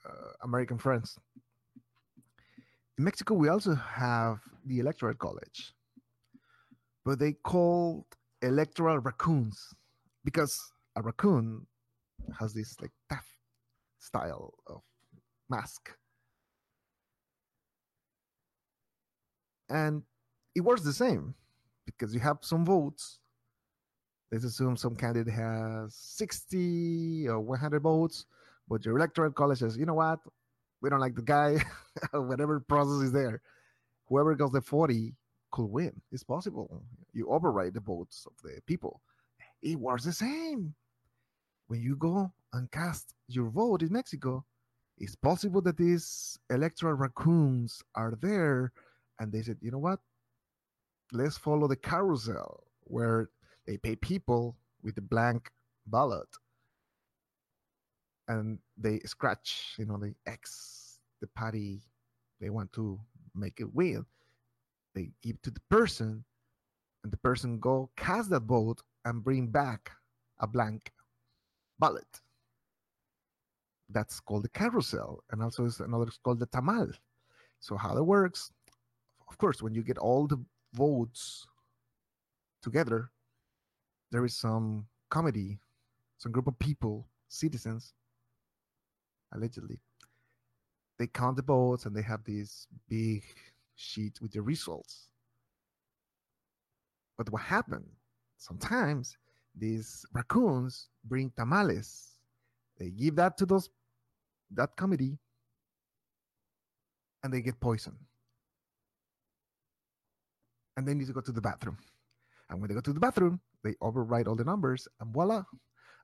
[0.07, 1.19] uh, American friends,
[2.97, 5.73] in Mexico, we also have the Electoral College,
[7.05, 8.05] but they called
[8.41, 9.73] electoral raccoons
[10.23, 11.65] because a raccoon
[12.39, 13.27] has this like tough
[13.99, 14.81] style of
[15.49, 15.91] mask.
[19.69, 20.03] And
[20.55, 21.33] it works the same
[21.85, 23.19] because you have some votes
[24.33, 28.25] let's assume some candidate has 60 or 100 votes,
[28.67, 30.19] but your electoral college says, you know what,
[30.81, 31.63] we don't like the guy,
[32.13, 33.41] whatever process is there.
[34.07, 35.13] Whoever goes the 40
[35.53, 36.01] could win.
[36.11, 36.83] It's possible.
[37.13, 39.01] You override the votes of the people.
[39.61, 40.73] It works the same.
[41.67, 44.43] When you go and cast your vote in Mexico,
[44.97, 48.73] it's possible that these electoral raccoons are there
[49.19, 49.99] and they said, you know what?
[51.11, 53.29] Let's follow the carousel where
[53.67, 55.49] they pay people with a blank
[55.85, 56.27] ballot
[58.27, 61.81] and they scratch you know they x the party
[62.39, 62.97] they want to
[63.35, 64.05] make it win
[64.95, 66.23] they give to the person
[67.03, 69.91] and the person go cast that vote and bring back
[70.39, 70.91] a blank
[71.79, 72.21] ballot
[73.89, 76.91] that's called the carousel and also is another called the tamal
[77.59, 78.51] so how it works
[79.29, 80.41] of course when you get all the
[80.73, 81.45] votes
[82.61, 83.11] together
[84.13, 85.59] there is some comedy,
[86.19, 87.93] some group of people, citizens,
[89.33, 89.79] allegedly.
[90.99, 93.23] They count the votes and they have this big
[93.75, 95.09] sheet with the results.
[97.17, 97.85] But what happened?
[98.37, 99.17] Sometimes
[99.55, 102.17] these raccoons bring tamales.
[102.79, 103.69] They give that to those
[104.51, 105.17] that committee
[107.23, 107.97] and they get poisoned.
[110.75, 111.77] And they need to go to the bathroom.
[112.49, 115.43] And when they go to the bathroom, they overwrite all the numbers, and voila.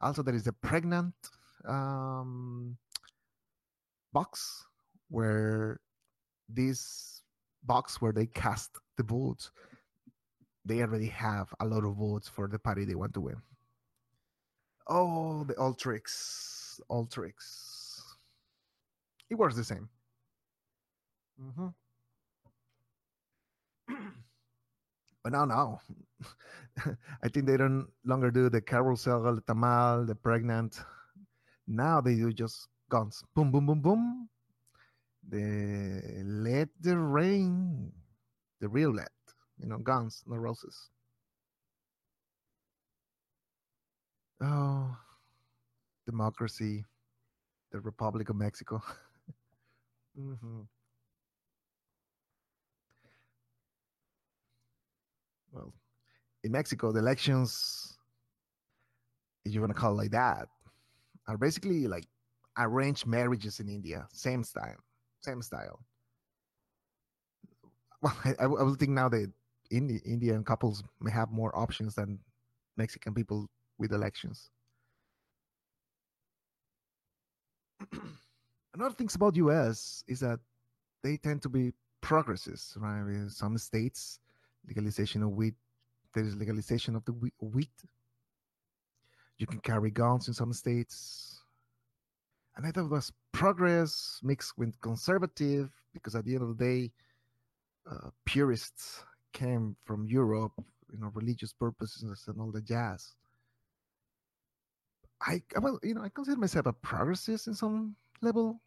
[0.01, 1.13] Also, there is a pregnant
[1.67, 2.77] um,
[4.13, 4.65] box
[5.09, 5.79] where
[6.47, 7.18] this
[7.63, 9.51] box where they cast the votes,
[10.65, 13.41] they already have a lot of votes for the party they want to win.
[14.87, 18.03] Oh, the old tricks, all tricks.
[19.29, 19.87] It works the same.
[21.41, 21.67] Mm-hmm.
[25.23, 25.81] but now, now,
[27.23, 30.81] I think they don't longer do the carousel, the tamal, the pregnant.
[31.67, 33.23] Now they do just guns.
[33.35, 34.29] Boom, boom, boom, boom.
[35.29, 37.91] The let the rain,
[38.59, 39.11] the real let,
[39.59, 40.89] you know, guns, no roses.
[44.41, 44.97] Oh,
[46.05, 46.83] democracy,
[47.71, 48.81] the Republic of Mexico.
[50.19, 50.61] mm-hmm.
[55.51, 55.73] Well,
[56.43, 57.97] in Mexico, the elections,
[59.45, 60.47] if you want to call it like that,
[61.27, 62.05] are basically like
[62.57, 64.07] arranged marriages in India.
[64.11, 64.77] Same style,
[65.21, 65.79] same style.
[68.01, 69.31] Well, I, I would think now that
[69.71, 72.19] Indi- Indian couples may have more options than
[72.77, 74.49] Mexican people with elections.
[78.73, 80.03] Another things about U.S.
[80.07, 80.39] is that
[81.03, 83.01] they tend to be progressists, right?
[83.01, 84.19] In some states,
[84.67, 85.55] legalization of weed
[86.13, 87.69] there is legalization of the wheat.
[89.37, 91.41] You can carry guns in some states.
[92.55, 96.63] And I thought it was progress mixed with conservative because at the end of the
[96.63, 96.91] day,
[97.89, 99.03] uh, purists
[99.33, 100.53] came from Europe,
[100.91, 103.15] you know, religious purposes and all the jazz.
[105.21, 108.61] I, well, you know, I consider myself a progressist in some level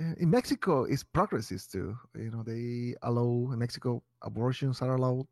[0.00, 1.96] in Mexico, it's progressist too.
[2.16, 5.26] You know, they allow in Mexico abortions are allowed.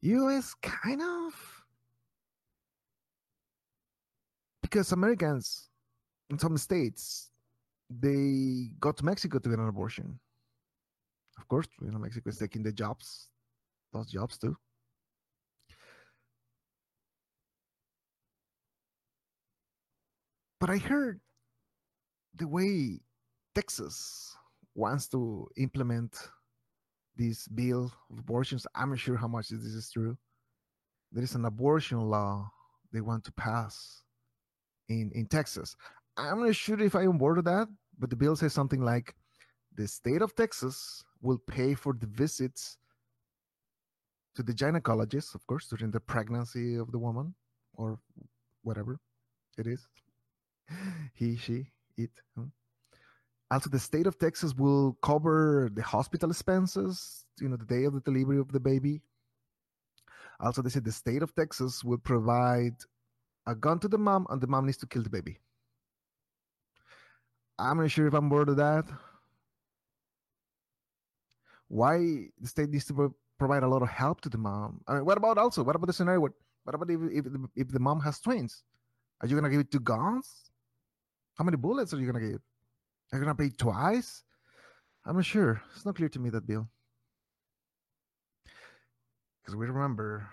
[0.00, 0.54] U.S.
[0.62, 1.53] kind of.
[4.74, 5.68] Because Americans
[6.30, 7.30] in some states
[7.88, 10.18] they go to Mexico to get an abortion.
[11.38, 13.28] Of course, you know Mexico is taking the jobs,
[13.92, 14.56] those jobs too.
[20.58, 21.20] But I heard
[22.34, 22.98] the way
[23.54, 24.36] Texas
[24.74, 26.30] wants to implement
[27.14, 28.66] this bill of abortions.
[28.74, 30.18] I'm not sure how much this is true.
[31.12, 32.50] There is an abortion law
[32.92, 34.03] they want to pass
[34.88, 35.76] in, in Texas.
[36.16, 37.68] I'm not sure if I am board of that,
[37.98, 39.14] but the bill says something like
[39.74, 42.78] the state of Texas will pay for the visits
[44.36, 47.34] to the gynecologist, of course, during the pregnancy of the woman
[47.74, 47.98] or
[48.62, 48.98] whatever
[49.58, 49.86] it is.
[51.14, 51.66] He, she,
[51.96, 52.10] it.
[53.50, 57.92] Also, the state of Texas will cover the hospital expenses, you know, the day of
[57.92, 59.02] the delivery of the baby.
[60.40, 62.74] Also, they said the state of Texas will provide
[63.46, 65.38] a gun to the mom, and the mom needs to kill the baby.
[67.58, 68.84] I'm not sure if I'm bored of that.
[71.68, 74.80] Why the state needs to provide a lot of help to the mom?
[74.86, 75.62] I mean, what about also?
[75.62, 76.20] What about the scenario?
[76.20, 76.32] What,
[76.64, 77.26] what about if, if,
[77.56, 78.62] if the mom has twins?
[79.20, 80.50] Are you gonna give it two guns?
[81.36, 82.40] How many bullets are you gonna give?
[83.12, 84.22] Are you gonna pay twice?
[85.04, 85.62] I'm not sure.
[85.74, 86.68] It's not clear to me that bill.
[89.40, 90.28] Because we remember,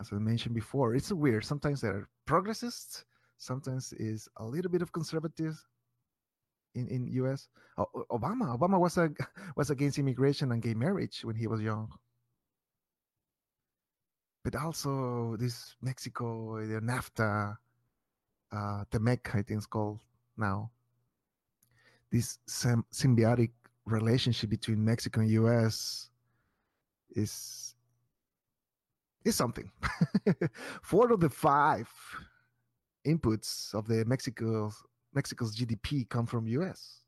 [0.00, 1.44] as I mentioned before, it's weird.
[1.44, 3.04] Sometimes they're progressists,
[3.38, 5.66] sometimes is a little bit of conservatives
[6.74, 7.48] in, in US.
[7.78, 9.10] Obama, Obama was a,
[9.56, 11.90] was against immigration and gay marriage when he was young.
[14.44, 17.56] But also this Mexico, the NAFTA,
[18.52, 20.00] uh, T-MEC, I think it's called
[20.36, 20.70] now.
[22.12, 23.50] This symbiotic
[23.84, 26.10] relationship between Mexico and US
[27.10, 27.65] is
[29.26, 29.70] is something.
[30.82, 31.88] Four of the five
[33.06, 34.82] inputs of the Mexico's
[35.14, 37.00] Mexico's GDP come from US.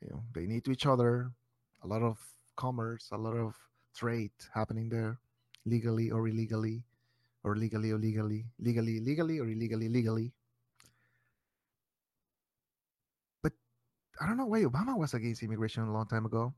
[0.00, 1.30] You know, they need to each other.
[1.82, 2.18] A lot of
[2.56, 3.54] commerce, a lot of
[3.94, 5.18] trade happening there,
[5.66, 6.84] legally or illegally,
[7.42, 10.32] or legally or legally, legally, legally or illegally, legally.
[13.42, 13.52] But
[14.20, 16.54] I don't know why Obama was against immigration a long time ago.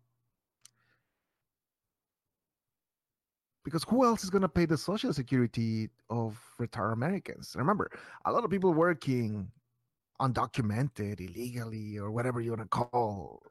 [3.66, 7.56] Because who else is going to pay the social security of retired Americans?
[7.58, 7.90] Remember,
[8.24, 9.50] a lot of people working
[10.20, 13.42] undocumented, illegally, or whatever you want to call.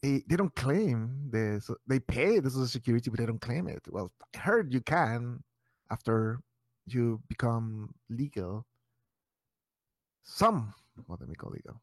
[0.00, 1.68] They they don't claim this.
[1.88, 3.82] They pay the social security, but they don't claim it.
[3.90, 5.42] Well, I heard you can
[5.90, 6.38] after
[6.86, 8.64] you become legal.
[10.22, 10.72] Some
[11.06, 11.82] what they call legal.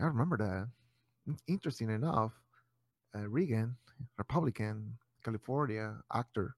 [0.00, 0.68] I remember that.
[1.46, 2.32] Interesting enough,
[3.14, 3.76] uh, Reagan
[4.16, 6.56] Republican, California actor,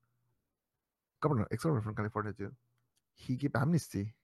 [1.20, 2.52] governor, ex-governor from California too.
[3.14, 4.14] He gave amnesty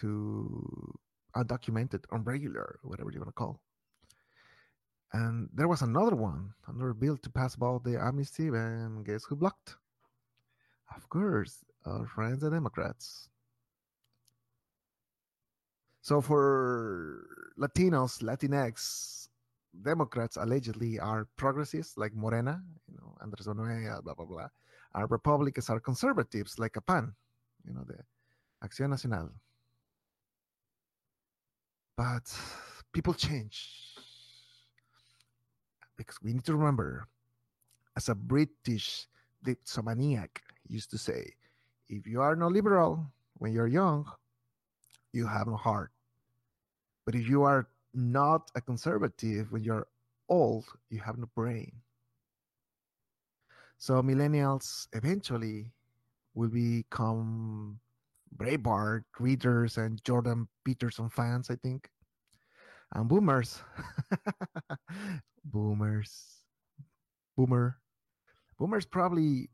[0.00, 0.98] to
[1.34, 3.60] uh, undocumented, unregular, whatever you want to call.
[5.12, 9.36] And there was another one, another bill to pass about the amnesty, and guess who
[9.36, 9.76] blocked?
[10.96, 13.28] Of course, our friends the Democrats.
[16.00, 17.26] So for
[17.58, 19.21] Latinos, Latinx,
[19.80, 24.48] Democrats allegedly are progressives like Morena, you know, Andres Manuel, blah blah blah.
[24.94, 27.14] Our Republicans are conservatives like APAN,
[27.64, 27.96] you know, the
[28.62, 29.30] Acción Nacional.
[31.96, 32.28] But
[32.92, 33.96] people change
[35.96, 37.06] because we need to remember,
[37.96, 39.06] as a British
[39.42, 41.32] dipsomaniac used to say,
[41.88, 43.06] if you are no liberal
[43.38, 44.04] when you're young,
[45.12, 45.90] you have no heart.
[47.04, 49.86] But if you are not a conservative when you're
[50.28, 51.72] old you have no brain
[53.78, 55.72] so millennials eventually
[56.34, 57.80] will become
[58.36, 61.88] Breitbart readers and Jordan Peterson fans, I think.
[62.94, 63.60] And boomers.
[65.44, 66.44] boomers.
[67.36, 67.76] Boomer.
[68.58, 69.50] Boomers probably,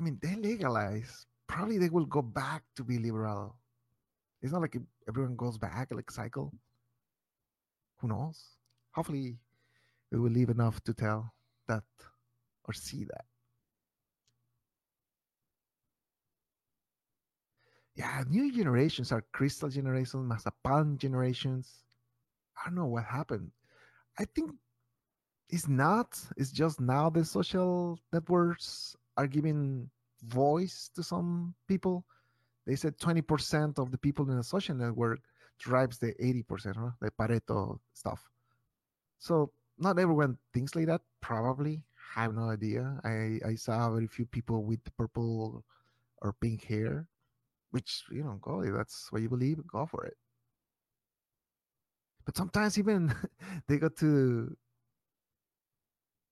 [0.00, 1.26] I mean, they legalize.
[1.46, 3.56] Probably they will go back to be liberal.
[4.40, 4.76] It's not like
[5.08, 6.52] everyone goes back like cycle.
[7.98, 8.56] Who knows?
[8.92, 9.38] Hopefully,
[10.10, 11.32] we will live enough to tell
[11.68, 11.84] that
[12.64, 13.24] or see that.
[17.94, 21.84] Yeah, new generations are crystal generations, mazapan generations.
[22.56, 23.50] I don't know what happened.
[24.18, 24.52] I think
[25.50, 26.18] it's not.
[26.36, 29.90] It's just now the social networks are giving
[30.24, 32.04] voice to some people
[32.66, 35.20] they said 20% of the people in a social network
[35.58, 36.90] drives the 80%, huh?
[37.00, 38.28] the Pareto stuff.
[39.18, 41.82] So not everyone thinks like that, probably.
[42.16, 43.00] I have no idea.
[43.04, 45.64] I I saw very few people with purple
[46.20, 47.06] or pink hair,
[47.70, 50.16] which you know, go that's what you believe, go for it.
[52.24, 53.14] But sometimes even
[53.68, 54.54] they got to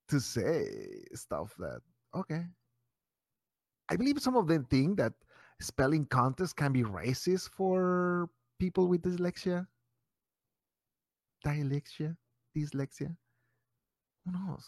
[0.08, 1.80] to say stuff that
[2.14, 2.44] okay.
[3.88, 5.14] I believe some of them think that
[5.60, 9.66] spelling contests can be racist for people with dyslexia,
[11.44, 12.16] dyslexia,
[12.56, 13.16] dyslexia.
[14.24, 14.64] Who knows?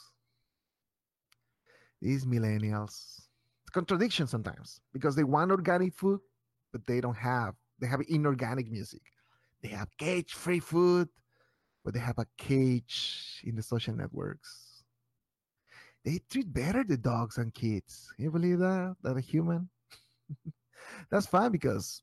[2.01, 3.29] These millennials,
[3.63, 6.21] it's contradiction sometimes because they want organic food,
[6.73, 7.55] but they don't have.
[7.79, 9.03] They have inorganic music.
[9.63, 11.09] They have cage-free food,
[11.85, 14.83] but they have a cage in the social networks.
[16.05, 18.13] They treat better the dogs and kids.
[18.19, 18.97] You believe that?
[19.03, 19.69] That a human?
[21.11, 22.03] That's fine because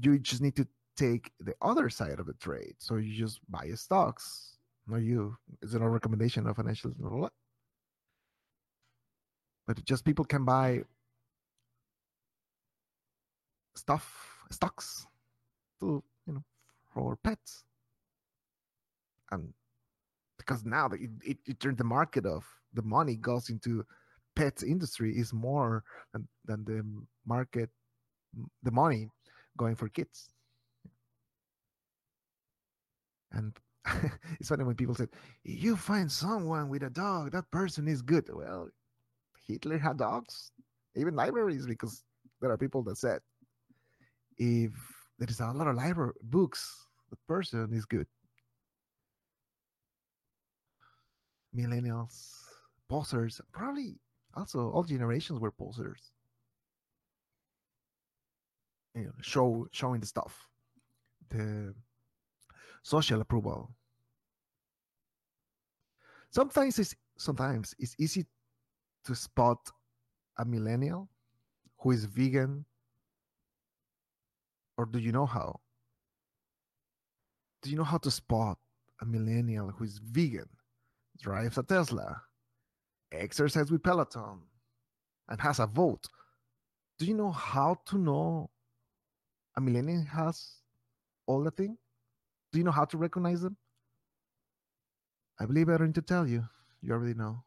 [0.00, 0.66] you just need to
[0.96, 2.74] take the other side of the trade.
[2.78, 4.58] So you just buy stocks.
[4.86, 5.36] No, you.
[5.60, 6.92] It's not a recommendation of financial.
[9.66, 10.82] But just people can buy
[13.74, 15.06] stuff, stocks
[15.80, 16.44] to, you know,
[16.92, 17.64] for pets.
[19.30, 19.54] And
[20.36, 22.44] because now it, it, it turned the market of
[22.74, 23.86] the money goes into
[24.34, 26.84] pets industry is more than, than the
[27.26, 27.70] market
[28.62, 29.10] the money
[29.56, 30.30] going for kids.
[33.32, 33.56] And
[34.40, 35.06] it's funny when people say
[35.44, 38.28] you find someone with a dog that person is good.
[38.32, 38.68] Well
[39.46, 40.52] hitler had dogs
[40.94, 42.04] even libraries because
[42.40, 43.20] there are people that said
[44.38, 44.72] if
[45.18, 48.06] there is a lot of library books the person is good.
[51.54, 52.30] Millennials
[52.88, 53.96] posers probably
[54.34, 56.11] also all generations were posers
[58.94, 60.48] you know, show showing the stuff.
[61.30, 61.74] The
[62.82, 63.74] social approval.
[66.30, 68.26] Sometimes it's sometimes it's easy
[69.04, 69.58] to spot
[70.38, 71.08] a millennial
[71.78, 72.64] who is vegan.
[74.78, 75.60] Or do you know how?
[77.62, 78.58] Do you know how to spot
[79.00, 80.48] a millennial who is vegan?
[81.20, 82.22] Drives a tesla.
[83.12, 84.40] Exercises with peloton.
[85.28, 86.08] And has a vote.
[86.98, 88.50] Do you know how to know
[89.56, 90.56] a millennial has
[91.26, 91.76] all the thing?
[92.52, 93.56] Do you know how to recognize them?
[95.40, 96.44] I believe i don't need to tell you.
[96.82, 97.42] You already know.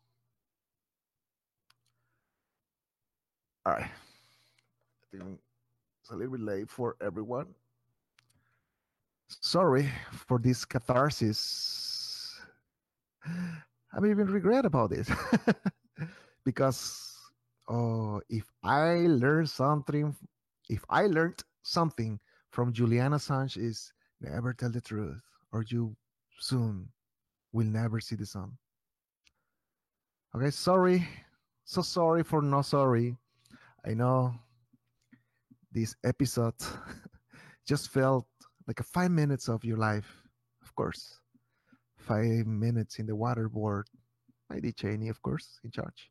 [3.65, 3.85] All right.
[3.85, 5.39] I think
[6.01, 7.47] it's a little bit late for everyone.
[9.29, 12.39] Sorry for this catharsis.
[13.93, 15.07] I'm even regret about it.
[16.45, 17.15] Because
[17.67, 20.15] oh if i learned something
[20.69, 22.19] if i learned something
[22.51, 23.91] from julian assange is
[24.21, 25.19] never tell the truth
[25.51, 25.95] or you
[26.39, 26.87] soon
[27.51, 28.51] will never see the sun
[30.35, 31.07] okay sorry
[31.63, 33.17] so sorry for no sorry
[33.85, 34.33] i know
[35.71, 36.53] this episode
[37.67, 38.27] just felt
[38.67, 40.23] like a five minutes of your life
[40.61, 41.19] of course
[41.97, 43.85] five minutes in the water waterboard
[44.49, 46.09] Lady Cheney, of course, in charge.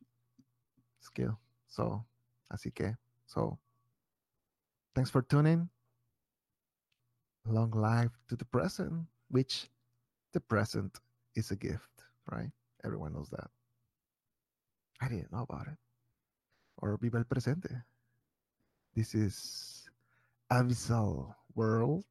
[1.01, 1.39] Skill.
[1.69, 2.05] So,
[2.53, 2.97] así que,
[3.27, 3.59] so,
[4.95, 5.69] thanks for tuning.
[7.47, 9.69] Long life to the present, which
[10.33, 10.99] the present
[11.35, 12.51] is a gift, right?
[12.85, 13.51] Everyone knows that.
[15.01, 15.79] I didn't know about it.
[16.79, 17.85] Or viva el presente.
[18.95, 19.91] This is
[20.51, 22.05] Abyssal World,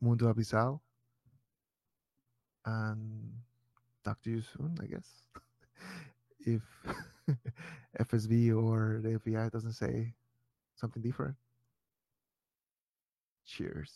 [0.00, 0.80] Mundo Abyssal.
[2.64, 3.32] And
[4.04, 5.08] talk to you soon, I guess.
[6.40, 6.62] if
[8.00, 10.14] FSB or the FBI doesn't say
[10.74, 11.36] something different.
[13.46, 13.92] Cheers.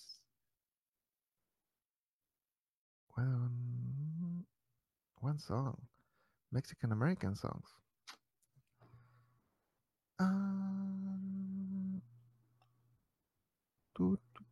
[3.14, 4.44] One,
[5.20, 5.76] one song,
[6.52, 7.68] Mexican American songs.
[10.18, 12.02] Um,
[13.96, 14.44] doo, doo.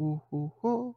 [0.00, 0.96] Ooh, ooh, ooh.